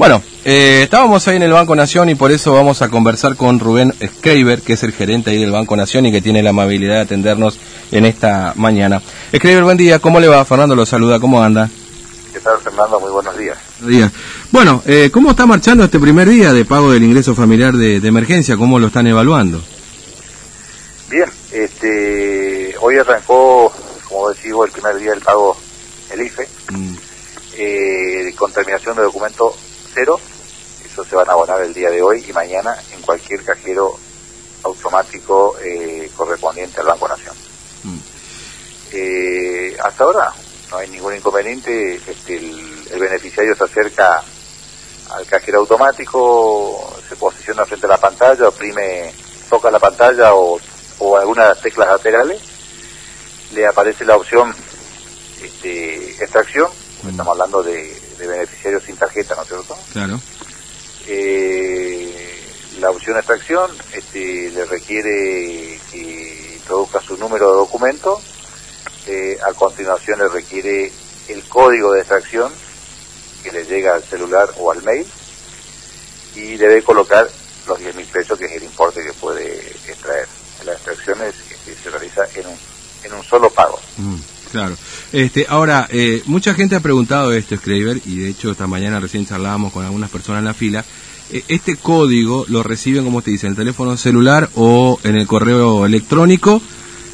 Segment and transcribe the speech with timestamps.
[0.00, 3.60] Bueno, eh, estábamos ahí en el Banco Nación y por eso vamos a conversar con
[3.60, 6.94] Rubén Schreiber, que es el gerente ahí del Banco Nación y que tiene la amabilidad
[6.94, 7.58] de atendernos
[7.92, 9.02] en esta mañana.
[9.30, 10.42] Schreiber, buen día, ¿cómo le va?
[10.46, 11.68] Fernando lo saluda, ¿cómo anda?
[12.32, 12.98] ¿Qué tal, Fernando?
[12.98, 13.58] Muy buenos días.
[13.82, 14.10] Días.
[14.50, 18.08] Bueno, eh, ¿cómo está marchando este primer día de pago del ingreso familiar de, de
[18.08, 18.56] emergencia?
[18.56, 19.60] ¿Cómo lo están evaluando?
[21.10, 23.70] Bien, este, hoy arrancó,
[24.08, 25.58] como decimos, el primer día del pago
[26.10, 26.94] el IFE, Mm,
[27.58, 29.54] eh, con terminación de documento
[29.94, 30.20] cero.
[30.84, 33.98] Eso se van a abonar el día de hoy y mañana en cualquier cajero
[34.62, 37.34] automático eh, correspondiente al Banco Nación.
[37.84, 37.98] mm.
[38.92, 40.32] Eh, hasta ahora
[40.70, 41.94] no hay ningún inconveniente.
[41.96, 44.22] Este, el, el beneficiario se acerca
[45.10, 49.12] al cajero automático, se posiciona frente a la pantalla, oprime,
[49.48, 50.60] toca la pantalla o,
[50.98, 52.40] o alguna de las teclas laterales,
[53.52, 54.54] le aparece la opción
[55.42, 59.78] este, extracción, estamos hablando de, de beneficiarios sin tarjeta, ¿no es cierto?
[59.92, 60.20] Claro.
[61.06, 62.40] Eh,
[62.78, 68.20] la opción extracción este, le requiere que introduzca su número de documento,
[69.06, 70.92] eh, a continuación le requiere
[71.28, 72.52] el código de extracción
[73.42, 75.06] que le llega al celular o al mail
[76.34, 77.28] y debe colocar
[77.66, 80.28] los 10 mil pesos que es el importe que puede extraer.
[80.64, 82.58] La extracción es, este, se realiza en un,
[83.04, 83.80] en un solo pago.
[83.96, 84.16] Mm,
[84.50, 84.76] claro.
[85.12, 89.26] Este, ahora, eh, mucha gente ha preguntado esto, Schreiber, y de hecho esta mañana recién
[89.26, 90.84] charlábamos con algunas personas en la fila.
[91.32, 95.26] Eh, este código lo reciben, como te dice, en el teléfono celular o en el
[95.26, 96.60] correo electrónico.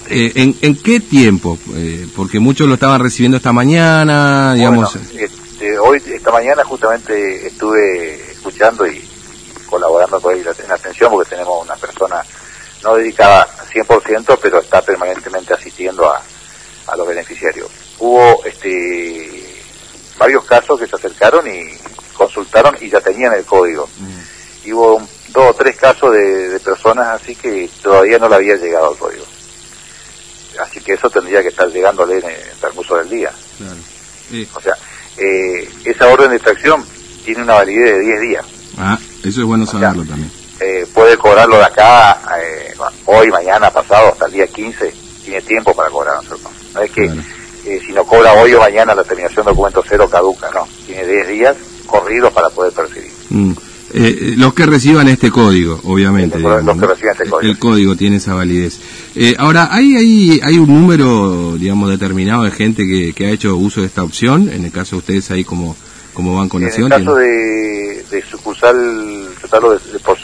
[0.09, 1.59] Eh, ¿en, ¿En qué tiempo?
[1.75, 4.97] Eh, porque muchos lo estaban recibiendo esta mañana, digamos.
[4.97, 9.03] Este, hoy, esta mañana justamente estuve escuchando y
[9.69, 12.23] colaborando con él en atención porque tenemos una persona
[12.83, 16.23] no dedicada 100%, pero está permanentemente asistiendo a,
[16.89, 17.69] a los beneficiarios.
[17.98, 19.62] Hubo este,
[20.19, 21.70] varios casos que se acercaron y
[22.15, 23.89] consultaron y ya tenían el código.
[23.98, 28.28] Mm, Y hubo un- dos o tres casos de, de personas así que todavía no
[28.28, 29.25] le había llegado el código.
[30.62, 33.31] Así que eso tendría que estar llegándole en el transcurso del día.
[33.59, 33.77] claro.
[34.55, 34.75] O sea,
[35.19, 36.84] eh, esa orden de extracción
[37.25, 38.44] tiene una validez de 10 días.
[38.78, 40.32] ah, eso es bueno saberlo también.
[40.61, 42.75] Eh, puede cobrarlo de acá, eh,
[43.05, 44.93] hoy, mañana, pasado, hasta el día 15.
[45.25, 46.38] Tiene tiempo para cobrar, ¿no?
[46.76, 47.20] No es que Claro.
[47.64, 50.69] eh, si no cobra hoy o mañana la terminación de documento cero caduca, no.
[50.87, 51.56] Tiene 10 días
[51.87, 53.10] corridos para poder percibir.
[53.31, 53.50] Mm.
[53.94, 56.38] Eh, eh, los que reciban este código, obviamente.
[56.38, 56.92] Los- los digamos, que ¿no?
[56.92, 57.50] reciban este El- código.
[57.53, 58.78] El código tiene esa validez.
[59.14, 63.56] Eh, ahora, ¿hay, hay, ¿hay un número, digamos, determinado de gente que, que ha hecho
[63.56, 64.50] uso de esta opción?
[64.53, 65.76] En el caso de ustedes ahí como,
[66.12, 66.88] como Banco En el Nación.
[66.91, 68.76] caso de, de sucursal,
[69.50, 70.19] hablo de- de por,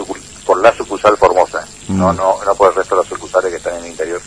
[0.45, 2.17] por la sucursal Formosa, no, Mm.
[2.17, 4.21] no, no por el resto de las sucursales que están en el interior.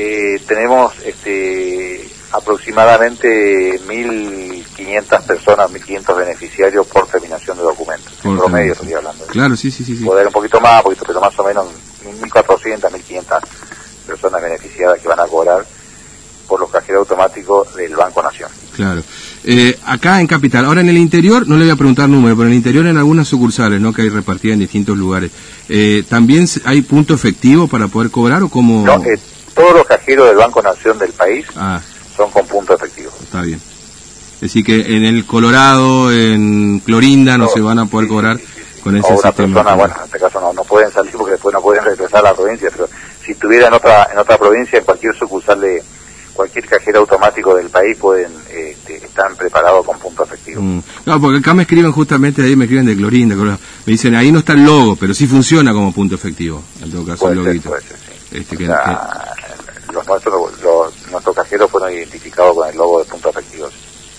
[0.00, 8.12] Eh, tenemos este, aproximadamente 1.500 personas, 1.500 beneficiarios por terminación de documentos.
[8.22, 9.24] Por en promedio estoy hablando.
[9.26, 9.96] Claro, sí, sí, sí.
[9.96, 10.04] sí.
[10.04, 11.66] Poder un poquito más, poquito, pero más o menos
[12.04, 13.40] 1.400, 1.500
[14.06, 15.66] personas beneficiadas que van a cobrar
[16.46, 18.50] por los cajeros automáticos del Banco Nación.
[18.76, 19.02] Claro.
[19.42, 22.46] Eh, acá en Capital, ahora en el interior, no le voy a preguntar número, pero
[22.46, 23.92] en el interior en algunas sucursales, ¿no?
[23.92, 25.32] Que hay repartidas en distintos lugares.
[25.68, 28.86] Eh, ¿También hay punto efectivo para poder cobrar o cómo?
[28.86, 29.18] No, eh,
[29.58, 31.80] todos los cajeros del Banco Nación del país Ah,
[32.16, 33.10] son con punto efectivo.
[33.22, 33.60] está bien.
[34.36, 38.36] Es decir, que en el Colorado, en Clorinda, no No, se van a poder cobrar
[38.38, 38.80] sí, sí, sí.
[38.82, 39.54] con o ese una sistema.
[39.54, 42.30] persona, bueno, en este caso no, no pueden salir porque después no pueden regresar a
[42.30, 42.88] la provincia, pero
[43.24, 45.82] si estuviera en otra en otra provincia, en cualquier sucursal de
[46.34, 50.62] cualquier cajero automático del país pueden este, están preparados con punto efectivo.
[50.62, 50.82] Mm.
[51.06, 54.38] No, porque acá me escriben justamente ahí, me escriben de Clorinda, me dicen, ahí no
[54.38, 57.44] está el logo, pero sí funciona como punto efectivo, en todo caso el Puede ser,
[57.46, 57.68] loguito.
[57.70, 58.36] puede ser, sí.
[58.38, 59.27] Este, O que- sea,
[60.08, 63.68] los nuestros, los, nuestros cajeros fueron identificados con el logo de punto efectivo.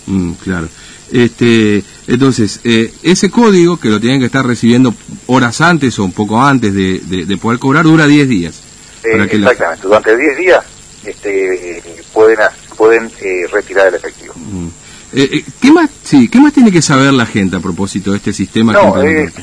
[0.08, 0.68] Mm, claro.
[1.12, 4.94] Este, entonces, eh, ese código que lo tienen que estar recibiendo
[5.28, 8.56] horas antes o un poco antes de, de- de poder cobrar dura 10 días.
[9.04, 10.64] Eh, la- exactamente, durante 10 días
[11.04, 11.82] este,
[12.14, 12.38] pueden,
[12.78, 14.34] pueden eh, retirar el efectivo.
[14.36, 14.68] Mm.
[15.14, 18.18] Eh, eh, ¿Qué más, sí, qué más tiene que saber la gente a propósito de
[18.18, 18.74] este sistema?
[18.74, 18.94] No,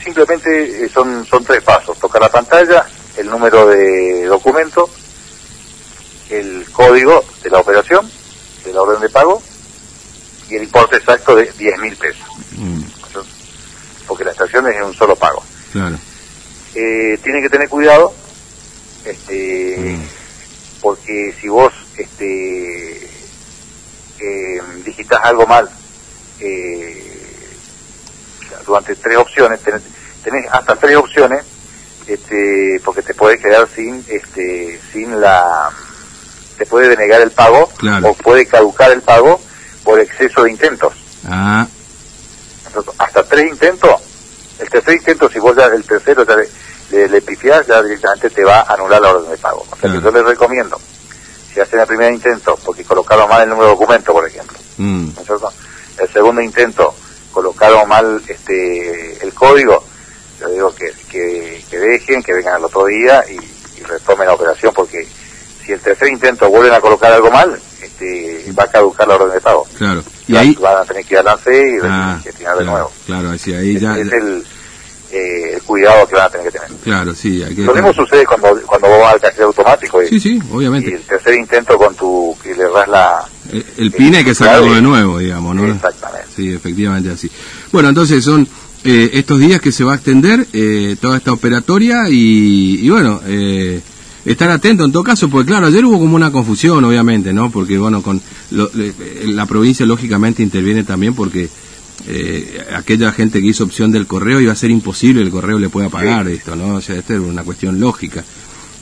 [0.04, 1.98] simplemente son, son tres pasos.
[1.98, 2.86] Tocar la pantalla,
[3.16, 4.88] el número de documento,
[6.30, 8.10] el código de la operación,
[8.64, 9.42] de la orden de pago,
[10.48, 12.26] y el importe exacto de 10 mil pesos.
[12.52, 12.82] Mm,
[14.06, 15.42] Porque la estación es un solo pago.
[15.72, 15.98] claro.
[16.74, 18.14] Eh, tienen que tener cuidado,
[19.04, 20.02] este, Mm.
[20.82, 23.04] porque si vos este,
[24.20, 25.70] eh, digitas algo mal
[26.40, 27.46] eh,
[28.66, 29.82] durante tres opciones, tenés,
[30.22, 31.44] tenés hasta tres opciones,
[32.06, 35.70] este, porque te puede quedar sin, este, sin la,
[36.56, 38.10] te puede denegar el pago Claro.
[38.10, 39.40] o puede caducar el pago
[39.84, 40.92] por exceso de intentos.
[41.28, 41.66] Ah,
[42.98, 44.00] hasta tres intentos,
[44.58, 48.44] el tercer intento, si vos ya el tercero ya le, le, pifiás, ya directamente te
[48.44, 49.64] va a anular la orden de pago.
[49.70, 50.78] O sea que yo les recomiendo,
[51.52, 55.10] si hacen el primer intento, porque colocaron mal el número de documento, por ejemplo, mm.
[55.98, 56.94] el segundo intento,
[57.32, 59.84] colocaron mal este el código,
[60.40, 65.06] yo digo que, que, dejen, que vengan al otro día y, retomen la operación, porque
[65.66, 69.34] si el tercer intento vuelven a colocar algo mal, este, va a caducar la orden
[69.34, 69.66] de pago.
[69.76, 70.04] Claro.
[70.28, 72.20] Y ahí van a tener que ir al lance y ah,
[72.58, 72.92] de nuevo.
[73.04, 73.98] Claro, así ahí ya.
[73.98, 74.44] Es, el,
[75.10, 76.68] eh, el, cuidado que van a tener que tener.
[76.84, 77.42] Claro, sí.
[77.42, 80.02] Hay que Lo mismo sucede cuando, cuando vos vas al cajero automático.
[80.02, 80.90] Y, sí, sí, obviamente.
[80.90, 83.24] Y el tercer intento con tu, que le das la...
[83.76, 85.66] El, PIN hay que sacarlo de nuevo, digamos, ¿no?
[85.66, 86.28] Exactamente.
[86.34, 87.30] Sí, efectivamente así.
[87.72, 88.46] Bueno, entonces son
[88.84, 93.20] eh, estos días que se va a extender eh, toda esta operatoria y, y bueno,
[93.26, 93.80] eh,
[94.26, 97.50] estar atento en todo caso, porque claro, ayer hubo como una confusión, obviamente, ¿no?
[97.50, 98.20] Porque bueno, con
[98.50, 101.48] la provincia lógicamente interviene también porque
[102.08, 105.68] eh, aquella gente que hizo opción del correo iba a ser imposible el correo le
[105.68, 106.74] pueda pagar esto, ¿no?
[106.74, 108.22] O sea, esto es una cuestión lógica.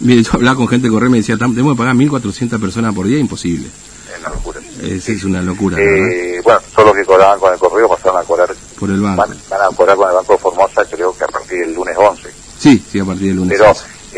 [0.01, 2.95] Mire, yo hablaba con gente de correo y me decía, tenemos que pagar 1.400 personas
[2.95, 3.69] por día, imposible.
[3.69, 4.61] Es una locura.
[4.83, 5.79] Es, es una locura.
[5.81, 8.55] Eh, bueno, solo que cobraban con el correo pasaron a cobrar.
[8.79, 9.25] Por el banco.
[9.49, 12.29] Van, a cobrar con el Banco de Formosa, creo que a partir del lunes 11.
[12.59, 13.73] Sí, sí, a partir del lunes Pero,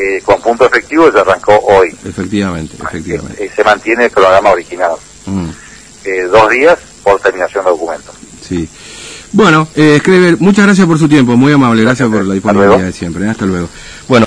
[0.06, 1.94] eh, con punto efectivo ya arrancó hoy.
[2.04, 3.44] Efectivamente, efectivamente.
[3.44, 4.92] Eh, se mantiene el programa original.
[5.26, 5.48] Mm.
[6.04, 8.12] Eh, dos días por terminación de documento.
[8.40, 8.68] Sí.
[9.32, 10.00] Bueno, eh,
[10.38, 13.28] muchas gracias por su tiempo, muy amable, gracias, por la disponibilidad de siempre.
[13.28, 13.68] Hasta luego.
[14.08, 14.24] Bueno.